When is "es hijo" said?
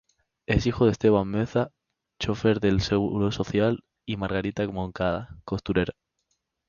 0.47-0.85